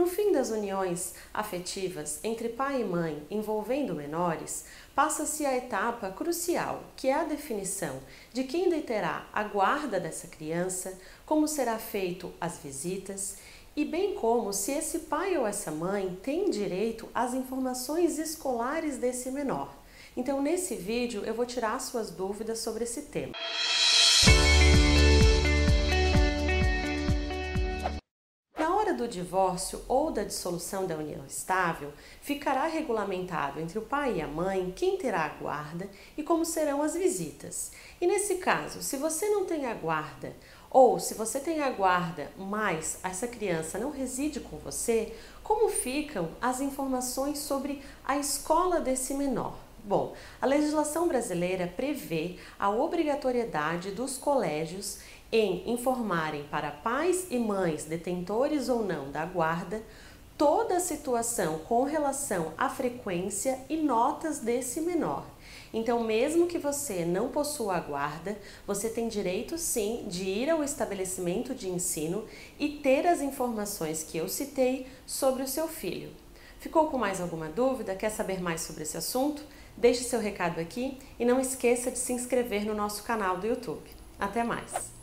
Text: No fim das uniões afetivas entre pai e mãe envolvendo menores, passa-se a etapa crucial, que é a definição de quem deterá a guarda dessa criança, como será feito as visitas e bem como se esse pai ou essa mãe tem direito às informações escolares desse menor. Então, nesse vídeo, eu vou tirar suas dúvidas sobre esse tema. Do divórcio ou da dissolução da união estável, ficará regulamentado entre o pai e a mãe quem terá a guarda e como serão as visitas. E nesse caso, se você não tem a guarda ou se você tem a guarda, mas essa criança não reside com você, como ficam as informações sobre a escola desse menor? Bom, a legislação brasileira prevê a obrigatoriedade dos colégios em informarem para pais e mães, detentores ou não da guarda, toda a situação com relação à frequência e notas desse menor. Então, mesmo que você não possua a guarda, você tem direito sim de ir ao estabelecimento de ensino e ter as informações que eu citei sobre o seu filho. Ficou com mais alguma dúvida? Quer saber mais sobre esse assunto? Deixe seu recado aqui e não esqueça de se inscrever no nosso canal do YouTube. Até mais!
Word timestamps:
No 0.00 0.06
fim 0.06 0.32
das 0.32 0.48
uniões 0.48 1.12
afetivas 1.32 2.20
entre 2.24 2.48
pai 2.48 2.80
e 2.80 2.84
mãe 2.84 3.22
envolvendo 3.30 3.94
menores, 3.94 4.64
passa-se 4.94 5.44
a 5.44 5.54
etapa 5.54 6.10
crucial, 6.10 6.82
que 6.96 7.08
é 7.08 7.12
a 7.12 7.24
definição 7.24 8.00
de 8.32 8.44
quem 8.44 8.70
deterá 8.70 9.28
a 9.30 9.44
guarda 9.44 10.00
dessa 10.00 10.26
criança, 10.26 10.98
como 11.26 11.46
será 11.46 11.78
feito 11.78 12.32
as 12.40 12.56
visitas 12.56 13.36
e 13.76 13.84
bem 13.84 14.14
como 14.14 14.54
se 14.54 14.72
esse 14.72 15.00
pai 15.00 15.36
ou 15.36 15.46
essa 15.46 15.70
mãe 15.70 16.18
tem 16.22 16.48
direito 16.48 17.06
às 17.14 17.34
informações 17.34 18.18
escolares 18.18 18.96
desse 18.96 19.30
menor. 19.30 19.70
Então, 20.16 20.40
nesse 20.40 20.76
vídeo, 20.76 21.24
eu 21.26 21.34
vou 21.34 21.44
tirar 21.44 21.78
suas 21.78 22.10
dúvidas 22.10 22.60
sobre 22.60 22.84
esse 22.84 23.02
tema. 23.02 23.34
Do 29.00 29.08
divórcio 29.08 29.82
ou 29.88 30.10
da 30.10 30.22
dissolução 30.22 30.86
da 30.86 30.94
união 30.94 31.24
estável, 31.26 31.90
ficará 32.20 32.66
regulamentado 32.66 33.58
entre 33.58 33.78
o 33.78 33.82
pai 33.82 34.16
e 34.16 34.20
a 34.20 34.26
mãe 34.26 34.72
quem 34.76 34.98
terá 34.98 35.24
a 35.24 35.42
guarda 35.42 35.88
e 36.18 36.22
como 36.22 36.44
serão 36.44 36.82
as 36.82 36.94
visitas. 36.94 37.72
E 37.98 38.06
nesse 38.06 38.36
caso, 38.36 38.82
se 38.82 38.98
você 38.98 39.26
não 39.30 39.46
tem 39.46 39.64
a 39.64 39.72
guarda 39.72 40.36
ou 40.70 41.00
se 41.00 41.14
você 41.14 41.40
tem 41.40 41.62
a 41.62 41.70
guarda, 41.70 42.30
mas 42.36 42.98
essa 43.02 43.26
criança 43.26 43.78
não 43.78 43.90
reside 43.90 44.38
com 44.38 44.58
você, 44.58 45.14
como 45.42 45.70
ficam 45.70 46.28
as 46.40 46.60
informações 46.60 47.38
sobre 47.38 47.82
a 48.04 48.18
escola 48.18 48.80
desse 48.80 49.14
menor? 49.14 49.69
Bom, 49.84 50.14
a 50.40 50.46
legislação 50.46 51.08
brasileira 51.08 51.66
prevê 51.66 52.36
a 52.58 52.70
obrigatoriedade 52.70 53.90
dos 53.90 54.18
colégios 54.18 54.98
em 55.32 55.70
informarem 55.70 56.44
para 56.44 56.70
pais 56.70 57.26
e 57.30 57.38
mães, 57.38 57.84
detentores 57.84 58.68
ou 58.68 58.84
não 58.84 59.10
da 59.10 59.24
guarda, 59.24 59.82
toda 60.36 60.76
a 60.76 60.80
situação 60.80 61.58
com 61.60 61.84
relação 61.84 62.54
à 62.56 62.68
frequência 62.68 63.58
e 63.68 63.76
notas 63.76 64.38
desse 64.38 64.80
menor. 64.80 65.26
Então, 65.72 66.02
mesmo 66.02 66.46
que 66.46 66.58
você 66.58 67.04
não 67.04 67.28
possua 67.28 67.76
a 67.76 67.80
guarda, 67.80 68.38
você 68.66 68.88
tem 68.88 69.06
direito 69.06 69.58
sim 69.58 70.06
de 70.08 70.24
ir 70.24 70.50
ao 70.50 70.64
estabelecimento 70.64 71.54
de 71.54 71.68
ensino 71.68 72.24
e 72.58 72.68
ter 72.68 73.06
as 73.06 73.20
informações 73.20 74.02
que 74.02 74.18
eu 74.18 74.28
citei 74.28 74.86
sobre 75.06 75.42
o 75.42 75.48
seu 75.48 75.68
filho. 75.68 76.10
Ficou 76.58 76.88
com 76.88 76.98
mais 76.98 77.20
alguma 77.20 77.48
dúvida? 77.48 77.94
Quer 77.94 78.10
saber 78.10 78.40
mais 78.40 78.62
sobre 78.62 78.82
esse 78.82 78.96
assunto? 78.96 79.42
Deixe 79.76 80.04
seu 80.04 80.20
recado 80.20 80.60
aqui 80.60 80.98
e 81.18 81.24
não 81.24 81.40
esqueça 81.40 81.90
de 81.90 81.98
se 81.98 82.12
inscrever 82.12 82.64
no 82.64 82.74
nosso 82.74 83.02
canal 83.02 83.38
do 83.38 83.46
YouTube. 83.46 83.88
Até 84.18 84.44
mais! 84.44 84.99